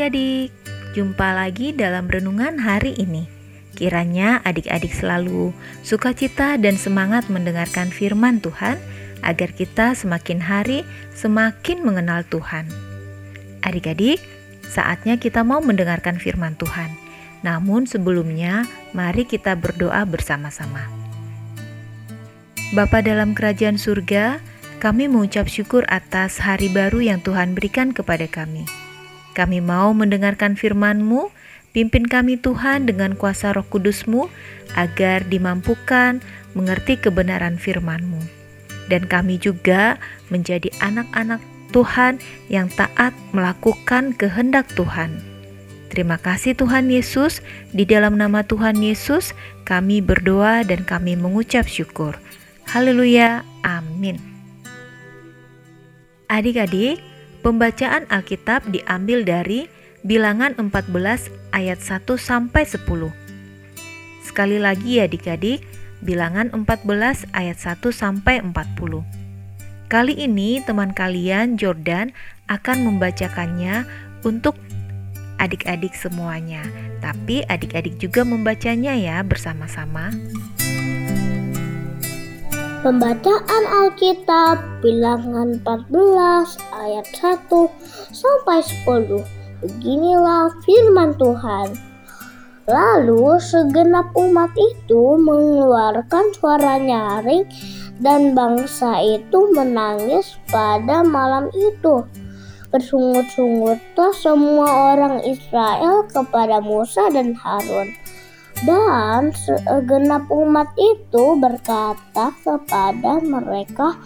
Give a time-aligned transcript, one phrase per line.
[0.00, 0.48] adik-adik,
[0.96, 3.28] jumpa lagi dalam renungan hari ini.
[3.76, 5.52] Kiranya adik-adik selalu
[5.84, 8.80] sukacita dan semangat mendengarkan firman Tuhan
[9.20, 12.64] agar kita semakin hari semakin mengenal Tuhan.
[13.60, 14.24] Adik-adik,
[14.64, 16.96] saatnya kita mau mendengarkan firman Tuhan.
[17.44, 18.64] Namun sebelumnya,
[18.96, 20.88] mari kita berdoa bersama-sama.
[22.72, 24.40] Bapa dalam kerajaan surga,
[24.80, 28.79] kami mengucap syukur atas hari baru yang Tuhan berikan kepada kami.
[29.40, 31.32] Kami mau mendengarkan firman-Mu,
[31.72, 34.28] pimpin kami Tuhan dengan kuasa roh kudus-Mu,
[34.76, 36.20] agar dimampukan
[36.52, 38.20] mengerti kebenaran firman-Mu.
[38.92, 39.96] Dan kami juga
[40.28, 41.40] menjadi anak-anak
[41.72, 42.20] Tuhan
[42.52, 45.24] yang taat melakukan kehendak Tuhan.
[45.88, 47.40] Terima kasih Tuhan Yesus,
[47.72, 49.32] di dalam nama Tuhan Yesus
[49.64, 52.12] kami berdoa dan kami mengucap syukur.
[52.68, 54.20] Haleluya, amin.
[56.28, 57.00] Adik-adik,
[57.40, 59.64] Pembacaan Alkitab diambil dari
[60.04, 62.84] Bilangan 14 ayat 1 sampai 10.
[64.20, 65.64] Sekali lagi ya adik-adik,
[66.04, 69.04] Bilangan 14 ayat 1 sampai 40.
[69.88, 72.12] Kali ini teman kalian Jordan
[72.52, 73.88] akan membacakannya
[74.20, 74.60] untuk
[75.40, 76.60] adik-adik semuanya.
[77.00, 80.12] Tapi adik-adik juga membacanya ya bersama-sama.
[82.80, 85.92] Pembacaan Alkitab Bilangan 14
[86.72, 87.52] ayat 1
[88.08, 89.20] sampai 10.
[89.60, 91.76] Beginilah firman Tuhan.
[92.64, 97.44] Lalu segenap umat itu mengeluarkan suara nyaring
[98.00, 102.00] dan bangsa itu menangis pada malam itu.
[102.72, 107.92] Bersungut-sungutlah semua orang Israel kepada Musa dan Harun
[108.68, 113.96] dan segenap umat itu berkata kepada mereka,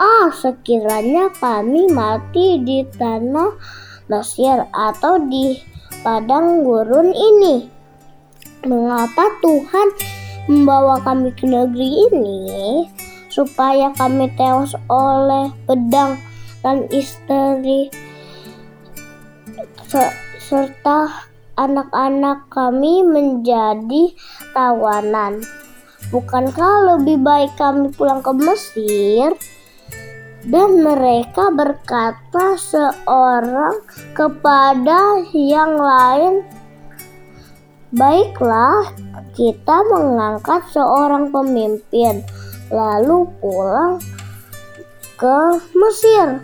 [0.00, 3.52] Ah, sekiranya kami mati di tanah
[4.08, 5.60] Mesir atau di
[6.00, 7.68] padang gurun ini.
[8.64, 9.88] Mengapa Tuhan
[10.48, 12.40] membawa kami ke negeri ini?
[13.28, 16.16] Supaya kami tewas oleh pedang
[16.64, 17.92] dan istri
[20.40, 21.29] serta
[21.60, 24.16] anak-anak kami menjadi
[24.56, 25.44] tawanan.
[26.08, 29.36] Bukankah lebih baik kami pulang ke Mesir?
[30.40, 33.84] Dan mereka berkata seorang
[34.16, 36.40] kepada yang lain,
[37.92, 38.88] "Baiklah,
[39.36, 42.24] kita mengangkat seorang pemimpin,
[42.72, 44.00] lalu pulang
[45.20, 46.40] ke Mesir."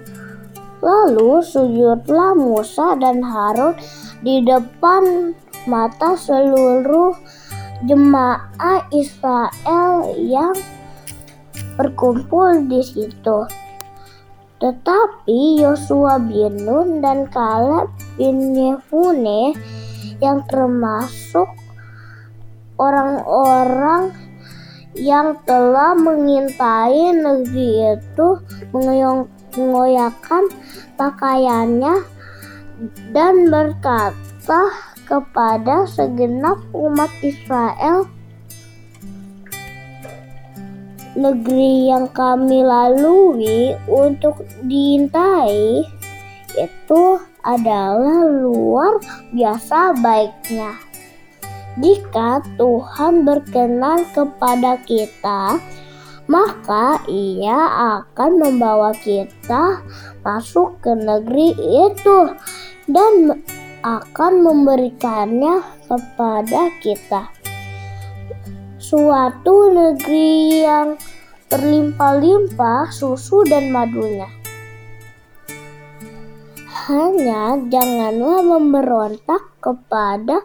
[0.85, 3.73] Lalu sujudlah Musa dan Harun
[4.27, 5.31] di depan
[5.71, 7.15] mata seluruh
[7.87, 10.51] jemaah Israel yang
[11.79, 13.47] berkumpul di situ.
[14.59, 17.87] Tetapi Yosua bin Nun dan Kaleb
[18.19, 19.55] bin Yefune
[20.19, 21.47] yang termasuk
[22.83, 24.11] orang-orang
[24.99, 28.29] yang telah mengintai negeri itu
[29.55, 30.51] mengoyakkan
[30.99, 32.16] pakaiannya
[33.13, 34.71] dan berkata
[35.07, 38.05] kepada segenap umat Israel,
[41.17, 45.87] negeri yang kami lalui untuk diintai
[46.57, 47.03] itu
[47.47, 49.01] adalah luar
[49.33, 50.77] biasa baiknya.
[51.77, 55.61] Jika Tuhan berkenan kepada kita,
[56.27, 57.59] maka Ia
[58.03, 59.83] akan membawa kita
[60.27, 61.55] masuk ke negeri
[61.91, 62.19] itu
[62.91, 63.43] dan
[63.87, 67.31] akan memberikannya kepada kita.
[68.83, 70.99] Suatu negeri yang
[71.47, 74.27] berlimpah-limpah susu dan madunya.
[76.87, 80.43] Hanya janganlah memberontak kepada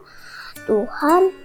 [0.66, 1.41] Tuhan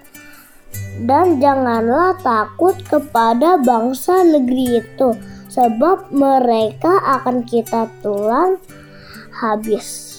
[1.05, 5.13] dan janganlah takut kepada bangsa negeri itu
[5.53, 8.57] sebab mereka akan kita tulang
[9.37, 10.17] habis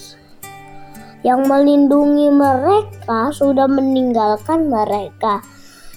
[1.26, 5.42] yang melindungi mereka sudah meninggalkan mereka.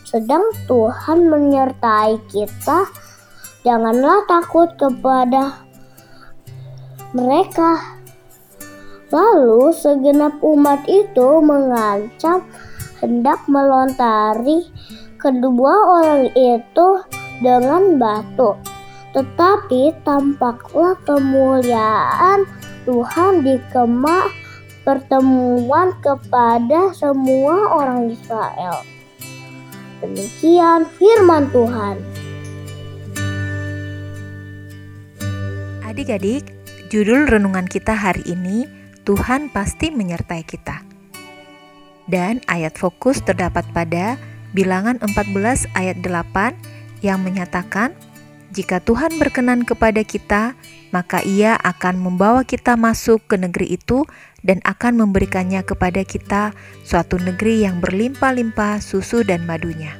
[0.01, 2.89] Sedang Tuhan menyertai kita,
[3.61, 5.61] janganlah takut kepada
[7.13, 8.01] mereka.
[9.11, 12.47] Lalu segenap umat itu mengancam
[13.01, 14.69] hendak melontari
[15.17, 16.87] kedua orang itu
[17.41, 18.55] dengan batu.
[19.11, 22.47] Tetapi tampaklah kemuliaan
[22.87, 24.31] Tuhan di kemah
[24.87, 28.81] pertemuan kepada semua orang Israel.
[30.01, 31.95] Demikian firman Tuhan.
[35.85, 36.49] Adik-adik,
[36.87, 38.65] judul renungan kita hari ini
[39.03, 40.90] Tuhan pasti menyertai kita.
[42.11, 44.19] Dan ayat fokus terdapat pada
[44.51, 46.59] Bilangan 14 ayat 8
[46.99, 47.95] yang menyatakan,
[48.51, 50.59] "Jika Tuhan berkenan kepada kita,
[50.91, 54.03] maka Ia akan membawa kita masuk ke negeri itu
[54.43, 56.51] dan akan memberikannya kepada kita
[56.83, 59.95] suatu negeri yang berlimpah-limpah susu dan madunya."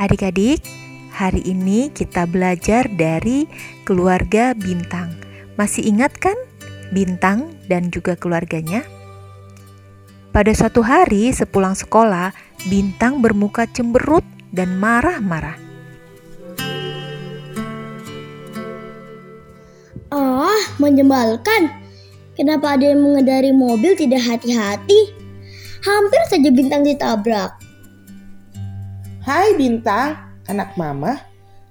[0.00, 0.64] Adik-adik,
[1.12, 3.44] hari ini kita belajar dari
[3.84, 5.12] keluarga Bintang.
[5.60, 6.34] Masih ingat kan
[6.88, 9.01] Bintang dan juga keluarganya?
[10.32, 12.32] Pada suatu hari sepulang sekolah,
[12.64, 15.60] Bintang bermuka cemberut dan marah-marah.
[20.08, 21.68] Ah, menyebalkan.
[22.32, 25.12] Kenapa ada yang mengendari mobil tidak hati-hati?
[25.84, 27.52] Hampir saja Bintang ditabrak.
[29.28, 30.16] Hai Bintang,
[30.48, 31.20] anak mama.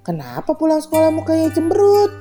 [0.06, 2.14] Kenapa pulang sekolah mukanya cemberut?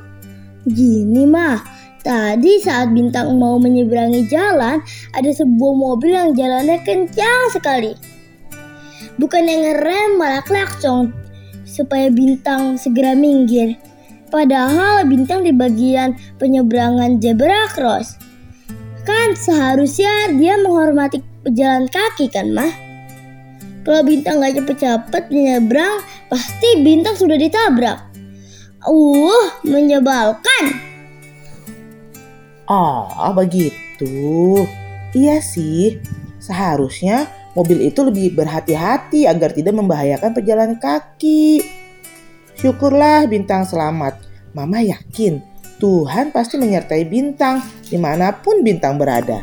[0.64, 1.60] Gini mah,
[2.00, 4.80] Tadi saat Bintang mau menyeberangi jalan,
[5.12, 7.92] ada sebuah mobil yang jalannya kencang sekali.
[9.20, 11.12] Bukan yang ngerem malah klakson
[11.68, 13.76] supaya Bintang segera minggir.
[14.32, 18.16] Padahal Bintang di bagian penyeberangan zebra cross.
[19.04, 22.72] Kan seharusnya dia menghormati pejalan kaki kan mah?
[23.84, 26.00] Kalau Bintang gak cepet-cepet menyeberang,
[26.32, 28.08] pasti Bintang sudah ditabrak.
[28.88, 30.89] Uh, menyebalkan.
[32.70, 34.62] Oh, begitu.
[35.10, 35.98] Iya sih,
[36.38, 37.26] seharusnya
[37.58, 41.66] mobil itu lebih berhati-hati agar tidak membahayakan pejalan kaki.
[42.54, 44.22] Syukurlah Bintang selamat.
[44.54, 45.42] Mama yakin
[45.82, 47.58] Tuhan pasti menyertai Bintang
[47.90, 49.42] di mana pun Bintang berada.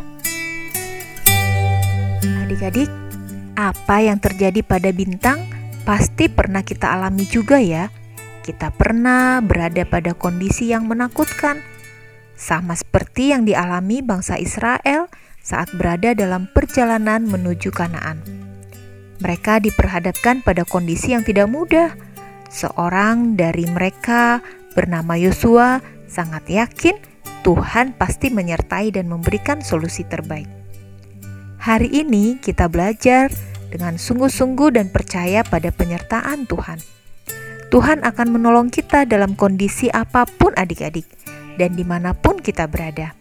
[2.47, 2.87] Adik-adik,
[3.59, 5.51] apa yang terjadi pada Bintang
[5.83, 7.91] pasti pernah kita alami juga ya.
[8.39, 11.59] Kita pernah berada pada kondisi yang menakutkan
[12.37, 15.09] sama seperti yang dialami bangsa Israel
[15.41, 18.21] saat berada dalam perjalanan menuju Kanaan.
[19.17, 21.97] Mereka diperhadapkan pada kondisi yang tidak mudah.
[22.53, 24.39] Seorang dari mereka
[24.77, 26.95] bernama Yosua sangat yakin
[27.41, 30.47] Tuhan pasti menyertai dan memberikan solusi terbaik.
[31.57, 33.33] Hari ini kita belajar
[33.73, 36.79] dengan sungguh-sungguh dan percaya pada penyertaan Tuhan.
[37.67, 41.03] Tuhan akan menolong kita dalam kondisi apa pun adik-adik
[41.57, 43.17] dan di mana pun kita berada.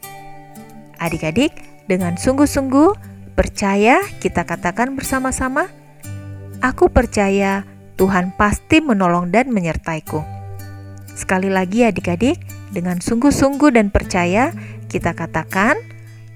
[0.97, 1.53] Adik-adik,
[1.89, 2.97] dengan sungguh-sungguh
[3.37, 5.69] percaya kita katakan bersama-sama,
[6.65, 7.69] Aku percaya
[8.01, 10.25] Tuhan pasti menolong dan menyertaiku.
[11.13, 12.41] Sekali lagi adik-adik,
[12.73, 14.57] dengan sungguh-sungguh dan percaya
[14.89, 15.77] kita katakan,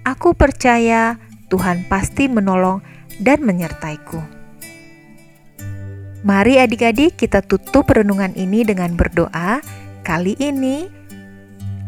[0.04, 1.16] Aku percaya
[1.48, 2.84] Tuhan pasti menolong
[3.20, 4.20] dan menyertaiku.
[6.20, 9.64] Mari adik-adik kita tutup renungan ini dengan berdoa.
[10.04, 10.99] Kali ini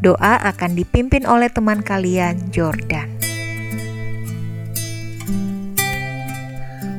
[0.03, 3.07] Doa akan dipimpin oleh teman kalian, Jordan.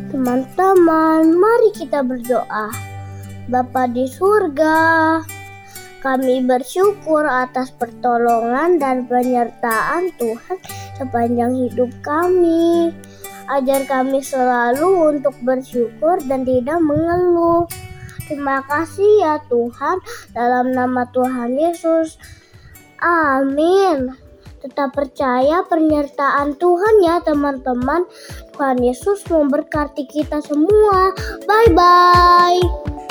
[0.07, 2.71] Teman-teman, mari kita berdoa.
[3.51, 5.19] Bapa di surga,
[5.99, 10.63] kami bersyukur atas pertolongan dan penyertaan Tuhan
[10.95, 12.95] sepanjang hidup kami.
[13.51, 17.67] Ajar kami selalu untuk bersyukur dan tidak mengeluh.
[18.31, 19.99] Terima kasih ya Tuhan,
[20.31, 22.15] dalam nama Tuhan Yesus.
[23.03, 24.15] Amin.
[24.63, 28.07] Tetap percaya penyertaan Tuhan ya teman-teman.
[28.55, 31.11] Tuhan Yesus memberkati kita semua.
[31.43, 33.02] Bye-bye.